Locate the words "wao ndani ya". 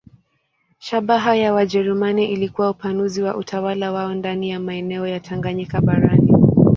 3.91-4.59